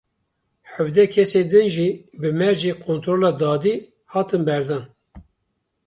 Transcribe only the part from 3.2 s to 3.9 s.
dadî